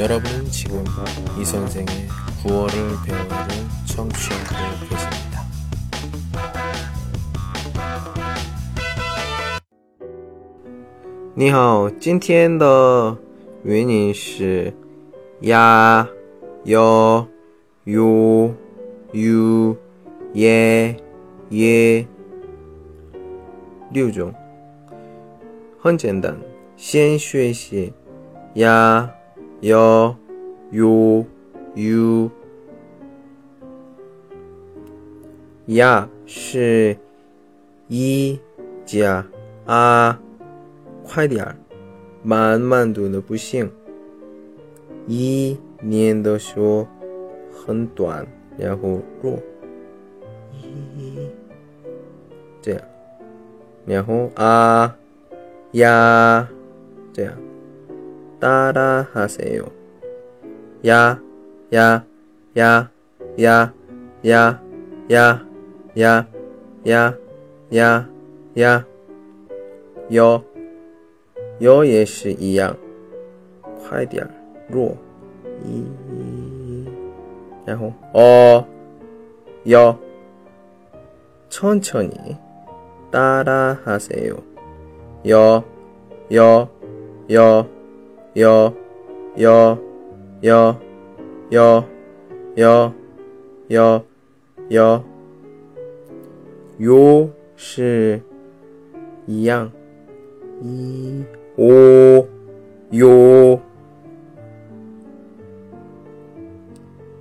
[0.00, 0.84] 여러분은 지금
[1.40, 2.08] 이 선생의
[2.42, 2.72] 구월을
[3.04, 5.36] 배우는 청취하고 계십니다.
[11.38, 13.16] 你好，今天的
[13.62, 14.72] 原因是
[15.42, 16.08] 呀、
[16.64, 17.26] 有、
[17.84, 18.54] 有、
[19.12, 19.76] 有、
[20.32, 20.96] 也、
[21.50, 22.06] 也
[23.90, 24.32] 六种，
[25.78, 26.34] 很简单。
[26.76, 27.92] 先学习
[28.54, 29.10] 呀、
[29.61, 30.15] 有、
[30.71, 31.25] 有、
[31.75, 32.29] 有。
[35.67, 36.97] 呀是
[37.87, 38.37] 一
[38.85, 39.25] 加
[39.65, 40.19] 啊，
[41.03, 41.55] 快点儿，
[42.23, 43.71] 慢慢读的不行。
[45.07, 46.85] 一念的时候
[47.53, 49.39] 很短，然后弱，
[50.51, 51.29] 一
[52.61, 52.81] 这样，
[53.85, 54.97] 然后啊
[55.73, 56.49] 呀
[57.13, 57.33] 这样，
[58.40, 59.64] 따라하세요，
[60.82, 61.20] 呀
[61.70, 62.04] 呀
[62.54, 62.90] 呀
[63.36, 63.72] 呀
[64.22, 64.60] 呀
[65.02, 65.46] 呀
[65.94, 66.26] 呀
[66.84, 67.14] 呀
[67.70, 68.08] 呀
[68.54, 68.84] 呀，
[70.08, 70.42] 有
[71.58, 72.76] 有也是一样，
[73.88, 74.30] 快点儿。
[74.68, 74.96] 弱，
[75.64, 75.84] 一，
[77.64, 78.64] 然后어
[79.66, 79.96] 여，
[81.48, 82.36] 천천히
[83.10, 84.36] 따라하세요.
[85.28, 85.62] 여,
[86.32, 86.68] 여,
[87.30, 87.66] 여,
[88.37, 88.73] 여,
[89.41, 89.77] 여,
[90.45, 90.79] 여,
[91.51, 91.85] 여,
[92.57, 92.93] 여,
[93.69, 94.05] 여,
[94.71, 95.03] 여.
[96.81, 98.21] 요, 시,
[99.27, 99.69] 이양,
[100.61, 101.25] 이,
[101.57, 102.25] 오,
[102.97, 103.61] 요.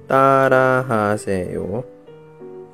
[0.07, 1.83] 따라하세요.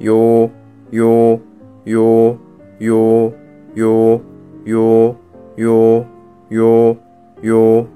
[0.04, 0.50] 요,
[0.94, 1.40] 요,
[1.88, 2.38] 요,
[2.82, 3.32] 요,
[3.78, 4.22] 요,
[4.68, 5.16] 요,
[5.58, 6.06] 요,
[6.52, 6.96] 요,
[7.42, 7.95] 요.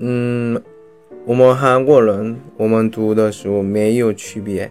[0.00, 0.62] 嗯，
[1.26, 4.70] 我们韩国人我们读的时候没有区别。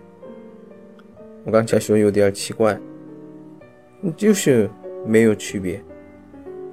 [1.44, 2.80] 我刚才说有点奇怪，
[4.16, 4.70] 就是
[5.06, 5.82] 没有区别。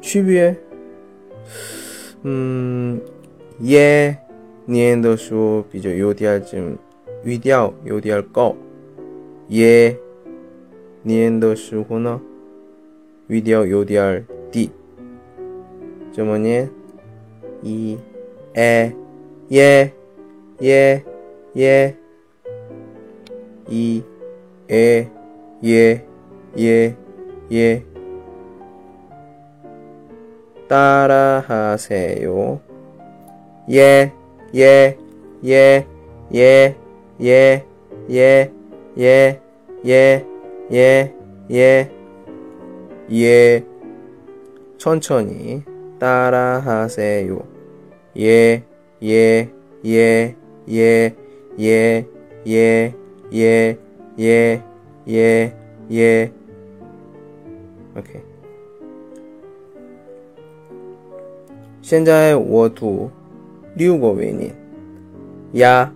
[0.01, 0.57] 区别，
[2.23, 3.01] 嗯，
[3.61, 4.17] 耶
[4.67, 6.63] 念的时候比较有点儿这。
[7.25, 8.55] 语调有点高，
[9.49, 9.97] 耶
[11.03, 12.21] 念的时候呢，
[13.29, 14.23] 语调有点儿
[14.53, 14.71] 低。
[16.13, 16.69] 怎么念？
[17.63, 17.97] 一、
[18.57, 18.95] 에,
[19.53, 19.93] 예,
[20.63, 21.05] 예,
[21.57, 21.97] 예,
[23.69, 24.03] 이,
[24.71, 25.09] 에,
[25.65, 26.05] 예,
[26.57, 26.97] 예,
[27.51, 27.85] 예.
[30.69, 32.61] 따라하세요.
[33.71, 34.13] 예,
[34.55, 34.97] 예,
[35.45, 35.87] 예,
[36.33, 36.77] 예,
[37.21, 37.65] 예,
[38.09, 38.53] 예,
[38.99, 39.41] 예,
[39.85, 40.27] 예,
[40.73, 41.15] 예,
[41.51, 41.91] 예,
[43.11, 43.65] 예.
[44.79, 45.63] 천천히
[45.99, 47.54] 따라하세요.
[48.18, 48.64] 예,
[49.02, 49.50] 예,
[49.86, 50.36] 예,
[50.70, 51.16] 예,
[51.60, 52.06] 예,
[52.48, 52.96] 예,
[53.34, 53.76] 예,
[54.20, 54.62] 예,
[55.08, 55.54] 예,
[55.92, 56.32] 예.
[57.96, 58.22] OK.
[61.82, 63.10] 现在我读
[63.76, 64.54] 六个维音，
[65.54, 65.92] 呀、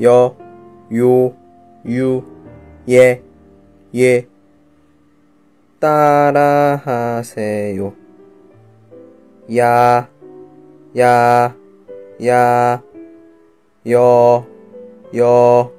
[0.00, 0.36] 요,
[0.90, 1.32] 유,
[2.88, 3.20] 예,
[3.94, 4.26] 예.
[5.80, 7.92] 따라하세요.
[9.56, 10.08] 야,
[10.97, 11.55] 야,
[12.25, 12.81] 야,
[13.87, 14.43] 여,
[15.15, 15.71] 여,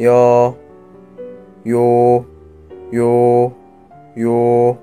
[0.00, 0.56] 여,
[1.68, 2.26] 요,
[2.92, 3.54] 요,
[4.18, 4.78] 요,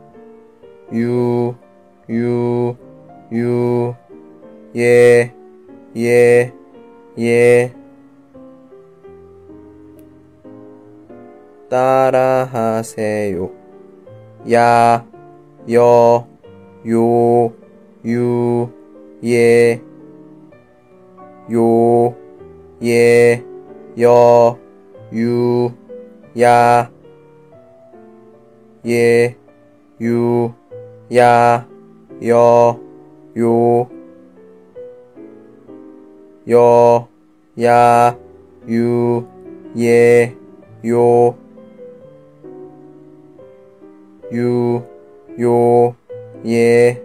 [0.94, 1.54] 유,
[2.10, 2.76] 유,
[3.34, 3.94] 유,
[4.74, 5.34] 예,
[5.98, 6.54] 예,
[7.20, 7.74] 예.
[11.70, 13.52] 따라하세요.
[14.50, 15.06] 야,
[15.70, 16.26] 여,
[16.88, 17.54] 요,
[18.06, 18.77] 유,
[19.24, 19.82] 예,
[21.52, 22.16] 요,
[22.84, 23.44] 예,
[24.00, 24.60] 여,
[25.12, 25.72] 유,
[26.40, 26.92] 야,
[28.86, 29.36] 예,
[30.00, 30.52] 유,
[31.16, 31.68] 야,
[32.28, 32.80] 여,
[33.36, 33.90] 요,
[36.48, 37.08] 여,
[37.60, 38.16] 야,
[38.70, 39.26] 유,
[39.78, 40.36] 예,
[40.86, 41.36] 요,
[44.32, 44.84] 유,
[45.40, 45.96] 요,
[46.46, 47.02] 예,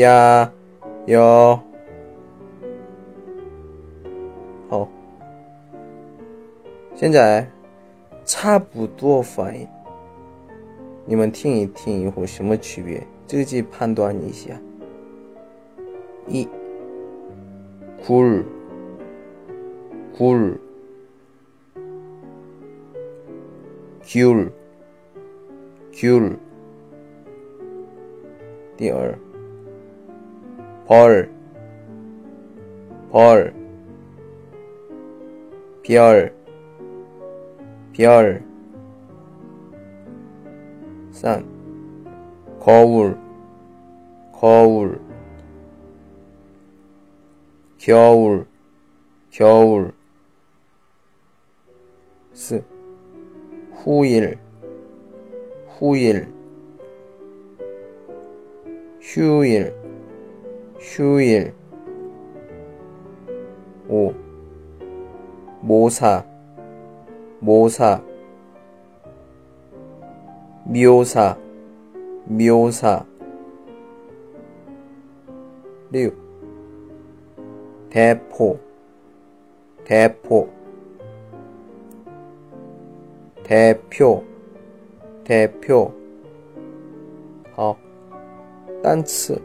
[0.00, 0.52] 야,
[1.07, 1.59] 여.
[4.69, 4.87] 好，
[6.93, 7.49] 现在
[8.25, 9.67] 差不多发音，
[11.05, 14.59] 你们听一听以后什么区别，自己判断一下。
[16.27, 16.45] 一
[18.05, 18.43] 굴
[20.17, 20.57] 굴,
[24.03, 24.49] 귤,
[25.93, 26.35] 귤.
[28.75, 29.17] 第二,
[30.92, 31.26] 벌,
[33.10, 33.54] 벌,
[35.82, 36.34] 별,
[37.94, 38.44] 별.
[41.12, 41.46] 3.
[42.60, 43.18] 거울,
[44.34, 45.00] 거울,
[47.78, 48.46] 겨울,
[49.30, 49.94] 겨울.
[52.34, 52.62] 4.
[53.82, 54.38] 후일,
[55.78, 56.28] 후일,
[59.00, 59.81] 휴일,
[60.81, 61.53] 휴일.
[63.87, 64.13] 5.
[65.61, 66.25] 모사,
[67.39, 68.01] 모사,
[70.65, 71.37] 묘사,
[72.25, 73.05] 묘사.
[75.91, 76.13] 6.
[77.89, 78.59] 대포,
[79.85, 80.49] 대포,
[83.43, 84.23] 대표,
[85.23, 85.93] 대표.
[87.55, 87.75] 好，
[88.83, 89.41] 单词。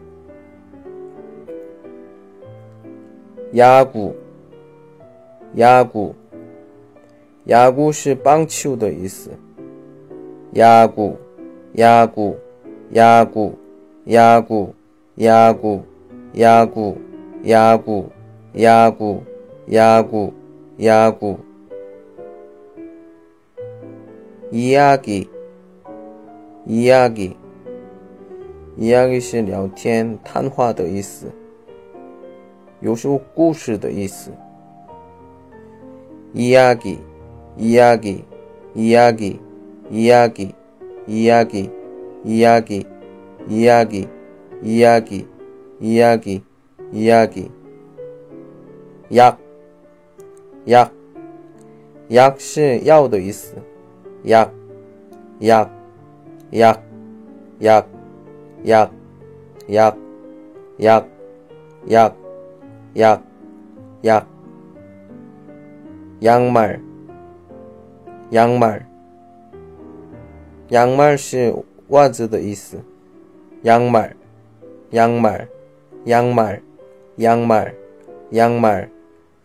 [3.56, 4.14] 야구,
[5.56, 6.14] 야구,
[7.48, 9.30] 야구 是棒球的意思。
[10.54, 11.16] 야구,
[11.78, 12.38] 야구,
[12.94, 13.56] 야구,
[14.10, 14.74] 야구,
[15.18, 15.84] 야구,
[16.38, 16.96] 야구,
[17.48, 18.10] 야구,
[18.58, 19.24] 야구,
[19.70, 20.32] 야구,
[20.78, 21.38] 야구.
[24.50, 25.30] 이야기,
[26.66, 27.34] 이야기,
[28.76, 31.32] 이야기 是聊天、谈话的意思，
[32.80, 34.32] 有时候故事的意思。
[36.34, 36.98] 이야기,
[37.58, 38.24] 이야기,
[38.74, 39.38] 이야기,
[39.90, 40.54] 이야기,
[41.06, 41.70] 이야기,
[42.24, 42.86] 이야기,
[43.46, 44.08] 이야기,
[44.62, 45.26] 이야기,
[45.80, 46.42] 이야기,
[46.90, 47.50] 이야기.
[49.14, 49.38] 약,
[50.68, 50.92] 약,
[52.10, 53.54] 약 是药的意思。
[54.26, 54.52] 약,
[55.42, 55.70] 약,
[56.54, 56.82] 약,
[57.60, 57.88] 약,
[58.66, 58.90] 약,
[59.68, 59.98] 약,
[60.80, 61.08] 약,
[61.90, 62.16] 약,
[62.96, 63.22] 약,
[64.04, 64.26] 약.
[66.22, 66.80] 양말,
[68.32, 68.86] 양말,
[70.70, 71.52] 양말 是
[71.88, 72.78] 袜子的意思。
[73.64, 74.14] 양말,
[74.92, 75.48] 양말,
[76.06, 76.60] 양말,
[77.20, 77.74] 양말,
[78.32, 78.90] 양말,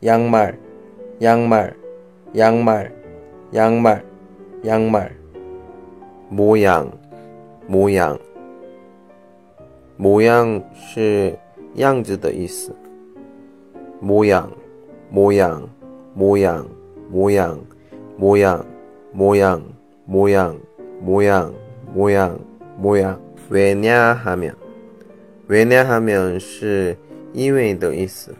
[0.01, 0.57] 양말,
[1.19, 1.75] 양말,
[2.35, 2.91] 양말,
[3.53, 4.03] 양말,
[4.65, 5.15] 양말.
[6.29, 6.91] 모양,
[7.67, 8.19] 모양,
[9.97, 11.37] 모양 是
[11.75, 12.75] 样子的意思。
[14.01, 14.53] 모양,
[15.09, 15.69] 모양,
[16.13, 16.69] 모양,
[17.09, 17.65] 모양,
[18.17, 18.65] 모양,
[19.13, 19.73] 모양,
[20.05, 20.63] 모양,
[21.01, 21.53] 모양,
[21.93, 22.39] 모양,
[22.77, 23.21] 모양.
[23.49, 24.55] 왜냐하면,
[25.47, 26.97] 왜냐하면 是
[27.33, 28.35] 因为的意思。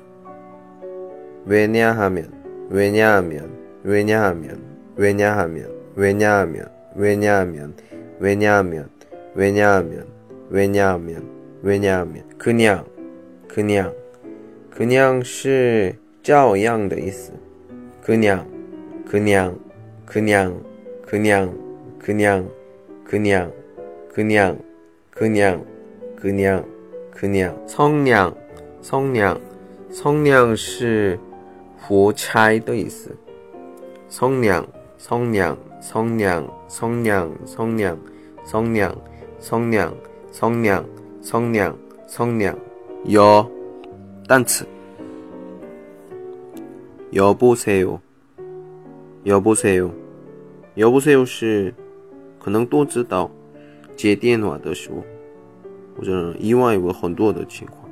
[1.48, 2.30] 왜냐하면,
[2.70, 3.50] 왜냐하면,
[3.84, 4.62] 왜냐하면,
[4.96, 7.74] 왜냐하면, 왜냐하면, 왜냐하면,
[8.20, 8.90] 왜냐하면,
[9.34, 10.06] 왜냐하면,
[10.50, 11.24] 왜냐하면,
[11.64, 12.86] 왜냐하면, 그냥,
[13.48, 13.94] 그냥,
[14.72, 17.32] 그냥 是照样的意思。
[18.02, 18.48] 그냥,
[19.06, 19.60] 그냥,
[20.06, 20.64] 그냥,
[21.06, 21.54] 그냥,
[22.00, 22.50] 그냥,
[23.04, 23.52] 그냥,
[24.14, 24.60] 그냥,
[25.12, 25.66] 그냥,
[26.16, 26.66] 그냥,
[27.12, 27.68] 그냥.
[27.68, 28.36] 성냥,
[28.82, 29.42] 성냥,
[29.92, 31.20] 성냥 是
[31.78, 33.12] 活差的意思。
[34.10, 34.66] 성냥,
[34.98, 38.08] 성냥, 성냥, 성냥, 성냥,
[38.46, 39.02] 성냥,
[39.40, 39.96] 성냥,
[40.32, 40.86] 성냥,
[41.22, 42.60] 성냥, 성냥.
[43.14, 43.50] 여,
[44.32, 44.66] 单词。
[47.14, 48.02] 여보세요,
[49.26, 49.94] 여보세요,
[50.78, 51.74] 여보세요 是
[52.38, 53.32] 可能都知道
[53.96, 55.04] 接电话的时候，
[55.98, 57.88] 或者意外有很多的情况。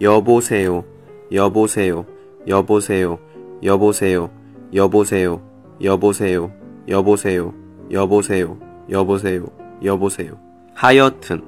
[0.00, 0.84] 여보세요,
[1.32, 2.04] 여보세요,
[2.46, 3.18] 여보세요,
[3.62, 4.30] 여보세요,
[4.72, 5.40] 여보세요,
[5.82, 6.50] 여보세요,
[6.88, 7.52] 여보세요,
[7.90, 8.56] 여보세요,
[8.90, 9.46] 여보세요,
[9.82, 10.38] 여보세요.
[10.74, 11.42] 하여튼,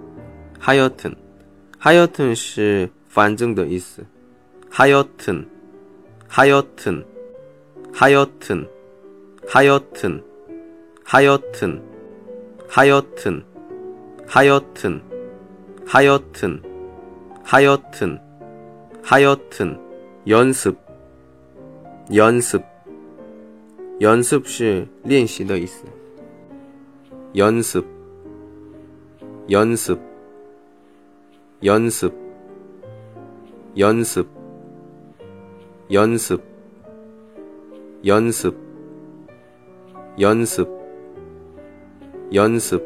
[0.59, 1.15] 하여튼,
[1.79, 4.05] 하여튼 是反正的意思。
[4.73, 5.47] 하여튼,
[6.29, 7.05] 하여튼,
[7.93, 8.67] 하여튼,
[9.47, 10.23] 하여튼,
[11.05, 11.83] 하여튼,
[12.65, 13.45] 하여튼,
[14.27, 15.03] 하여튼,
[15.85, 16.63] 하여튼,
[17.45, 18.21] 하여튼,
[19.03, 19.79] 하여튼,
[20.27, 20.79] 연습,
[22.15, 22.65] 연습,
[24.01, 25.85] 연습 是练习的意思。
[27.37, 27.85] 연습,
[29.51, 30.01] 연습,
[31.65, 32.15] 연습,
[33.79, 34.43] 연습.
[35.93, 36.41] 연습,
[38.03, 38.57] 연습
[40.19, 40.67] 연습
[42.33, 42.83] 연습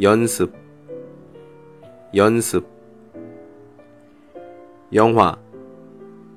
[0.00, 0.52] 연습
[2.16, 2.66] 연습
[4.92, 5.38] 영화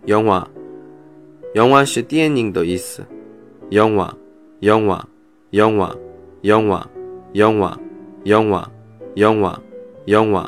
[0.08, 0.48] 영화
[1.56, 3.04] 영화 是电影的意思
[3.72, 4.14] 영화
[4.62, 5.04] 영화
[5.56, 5.96] 영화
[6.46, 6.88] 영화
[7.36, 7.78] 영화
[8.28, 8.70] 영화
[9.18, 9.60] 영화
[10.08, 10.48] 영화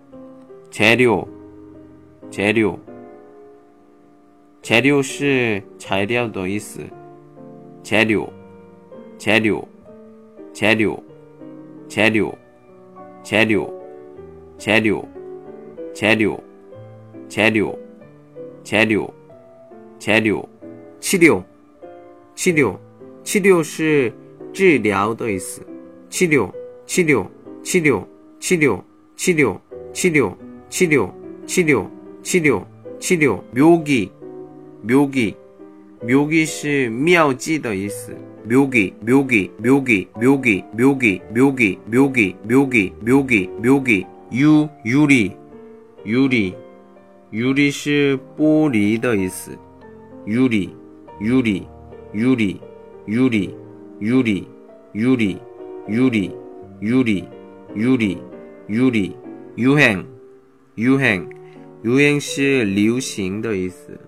[0.71, 1.27] 材料，
[2.31, 2.79] 材料，
[4.63, 6.79] 材料是材料的意思，
[7.83, 8.27] 材料，
[9.19, 9.67] 材料，
[10.53, 11.03] 材料，
[11.87, 12.33] 材料。
[13.23, 13.71] 材料，
[14.57, 15.07] 材料，
[15.93, 16.33] 材料，
[17.29, 17.77] 材料，
[18.63, 19.13] 材料，
[19.99, 20.49] 材料，
[20.99, 21.43] 治疗，
[22.33, 22.79] 治疗，
[23.23, 24.11] 治疗是
[24.51, 25.61] 治疗的意思。
[26.09, 26.51] 治疗，
[26.87, 27.29] 治疗，
[27.61, 28.07] 治疗，
[28.39, 28.83] 治疗，
[29.15, 29.61] 治疗，
[29.93, 30.37] 治疗，
[30.70, 31.12] 治疗，
[31.46, 31.90] 治疗，
[32.22, 32.66] 治疗，
[32.98, 33.42] 治疗。
[33.54, 34.10] 묘 기，
[34.82, 35.34] 묘 기，
[36.02, 38.16] 묘기是妙计的意思。
[38.48, 45.32] 묘기, 묘기, 묘기, 묘기, 묘기, 묘기, 묘기, 묘기, 묘기, 묘기, 유, 유리,
[46.06, 46.54] 유리,
[47.32, 49.58] 유리 是玻璃的意思.
[50.28, 50.72] 유리,
[51.20, 51.66] 유리,
[52.14, 52.60] 유리,
[53.08, 53.52] 유리,
[54.00, 54.46] 유리,
[54.94, 55.40] 유리, 유리,
[55.90, 56.32] 유리,
[56.80, 57.28] 유리,
[57.74, 58.22] 유리,
[58.68, 59.14] 유행,
[59.58, 60.06] 유행,
[60.76, 63.98] 유행 是流行的意思.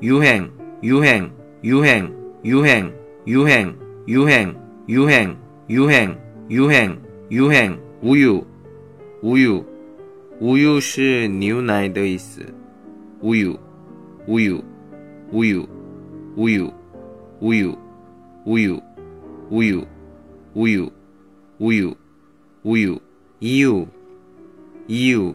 [0.00, 0.50] 유행,
[0.82, 1.30] 유행,
[1.62, 3.00] 유행, 유행.
[3.26, 3.76] 유행,
[4.08, 4.56] 유행,
[4.88, 5.36] 유행,
[5.68, 6.18] 유행,
[6.50, 8.42] 유행, 유행, 우유,
[9.22, 9.64] 우유,
[10.40, 12.40] 우유 是牛奶的意思.
[13.20, 13.56] 우유,
[14.26, 14.62] 우유,
[15.30, 15.66] 우유,
[16.36, 16.72] 우유,
[17.40, 17.76] 우유,
[18.44, 18.80] 우유,
[19.50, 19.86] 우유,
[20.54, 20.90] 우유,
[21.58, 21.94] 우유,
[22.62, 22.98] 우유,
[23.38, 23.86] 이유,
[24.88, 25.34] 이유,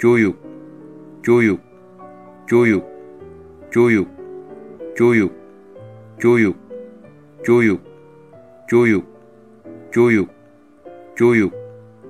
[0.00, 0.34] 左右
[1.22, 1.58] 左右
[2.48, 2.82] 左右
[3.70, 4.04] 左右
[4.96, 5.30] 左右
[6.18, 6.54] 左右
[7.44, 7.78] 左右
[8.66, 9.02] 左右
[9.92, 10.30] 左右。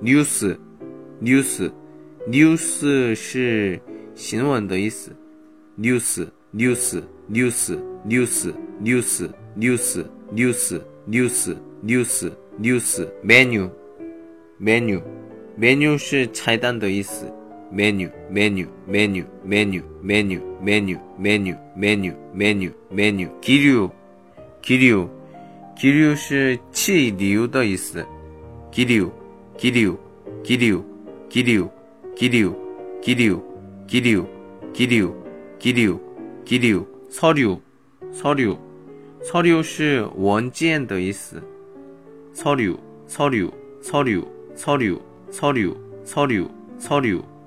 [0.02, 0.56] news,
[1.20, 1.70] news,
[2.26, 3.80] news 是
[4.14, 5.14] 新闻的意思
[5.78, 7.76] ，newss newss newss
[8.06, 13.68] newss newss newss newss news, news, newss menu
[14.58, 15.02] menu
[15.58, 17.39] menu 是菜单的意思。
[17.72, 23.90] menu menu menu menu menu menu menu menu menu menu kiryu
[24.62, 25.08] kiryu
[25.76, 28.04] kiryu 是气流的意思
[28.70, 29.10] kiryu
[29.56, 29.96] kiryu
[30.42, 30.84] kiryu
[31.30, 31.70] kiryu
[32.16, 32.54] kiryu
[33.02, 33.38] kiryu
[33.86, 34.26] kiryu
[34.72, 35.14] kiryu
[35.58, 36.00] kiryu
[36.44, 37.58] kiryu 서류
[38.12, 38.56] 서류
[39.22, 41.42] 서류是文件的意思
[42.34, 42.78] 서류
[43.08, 43.50] 서류
[43.82, 47.29] 서류서류서류서류서류서류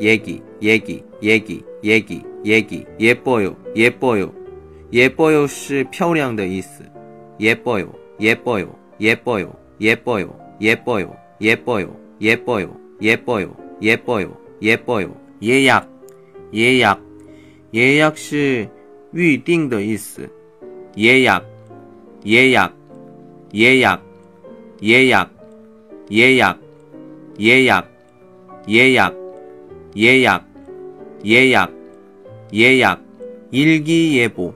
[0.00, 4.32] 얘기, 얘기, 얘기, 얘기, 얘기, 예뻐요, 예뻐요,
[4.92, 6.82] 예뻐요 시 표량 더 이스.
[7.40, 15.88] 예뻐요, 예뻐요, 예뻐요, 예뻐요, 예뻐요, 예뻐요, 예뻐요, 예뻐요, 예뻐요, 예뻐요, 예약,
[16.54, 17.00] 예약,
[17.74, 20.28] 예약 시预定 더 이스.
[20.98, 21.46] 예약,
[22.26, 22.74] 예약,
[23.54, 24.02] 예약,
[24.82, 25.30] 예약,
[26.10, 26.60] 예약,
[27.38, 27.90] 예약, 예약,
[28.68, 29.23] 예약.
[29.95, 30.45] 예약,
[31.25, 31.73] 예약,
[32.53, 33.03] 예약,
[33.51, 34.53] 일기예보,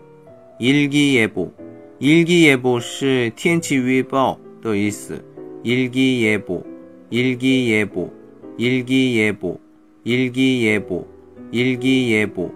[0.59, 1.51] 일기예보.
[1.99, 5.23] 일기예보 是天气预报的意思.
[5.63, 6.63] 일기예보,
[7.09, 8.11] 일기예보,
[8.57, 9.59] 일기예보,
[10.03, 11.07] 일기예보,
[11.53, 12.47] 일기예보,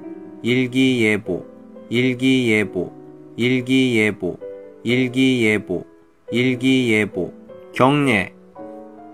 [0.43, 1.43] 일기예보,
[1.91, 2.91] 일기예보,
[3.37, 4.39] 일기예보,
[4.83, 5.85] 일기예보,
[6.31, 7.33] 일기예보,
[7.73, 8.33] 경례,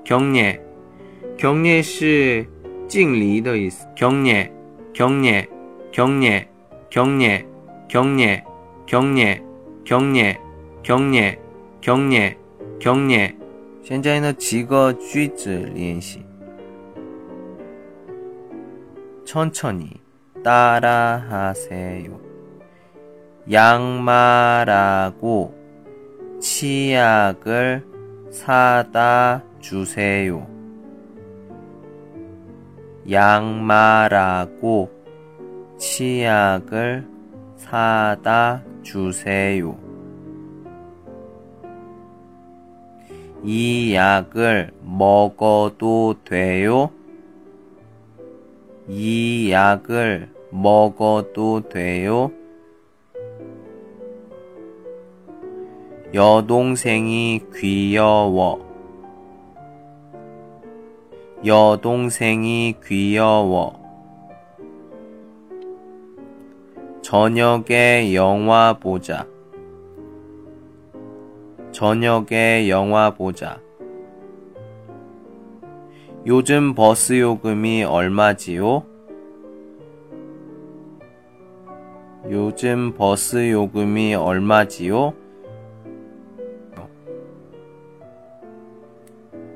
[0.04, 0.60] 경례,
[1.38, 2.48] 경례 是
[2.88, 3.86] 敬礼的意思.
[3.96, 4.52] 경례,
[4.94, 5.48] 경례,
[5.92, 6.48] 경례,
[6.90, 7.46] 경례,
[7.88, 8.44] 경례,
[8.88, 9.44] 경례.
[9.86, 10.38] 경례,
[10.84, 11.38] 경례,
[11.82, 12.38] 경례,
[12.80, 13.36] 경례.
[13.84, 16.24] 现在呢几个句子练习
[19.26, 19.90] 천천히
[20.44, 22.20] 따라하세요.
[23.52, 25.54] 양말하고
[26.40, 27.84] 치약을
[28.32, 30.48] 사다 주세요.
[33.11, 34.91] 양말하고
[35.79, 37.07] 치약을
[37.57, 39.79] 사다 주세요.
[43.43, 46.91] 이 약을 먹어도 돼요?
[48.89, 52.31] 이 약을 먹어도 돼요?
[56.13, 58.68] 여동생이 귀여워.
[61.45, 63.79] 여동생이 귀여워.
[67.01, 69.27] 저녁에 영화 보자.
[71.71, 73.61] 저녁에 영화 보자.
[76.27, 78.85] 요즘 버스 요금이 얼마지요?
[82.29, 85.15] 요즘 버스 요금이 얼마지요?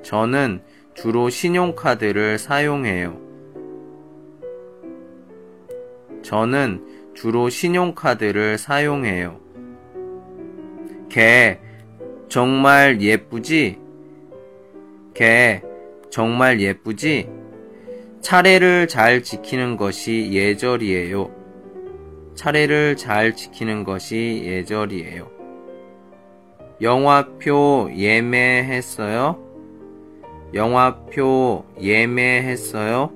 [0.02, 0.62] 저는
[0.94, 3.18] 주로 신용카드를 사용해요.
[6.22, 9.40] 저는 주로 신용카드를 사용해요.
[11.08, 11.60] 걔
[12.28, 13.78] 정말 예쁘지?
[15.14, 15.62] 걔
[16.10, 17.28] 정말 예쁘지?
[18.20, 21.30] 차례를 잘 지키는 것이 예절이에요.
[22.34, 25.30] 차례를 잘 지키는 것이 예절이에요.
[26.80, 29.51] 영화표 예매했어요?
[30.54, 33.10] 영화표 예매했어요?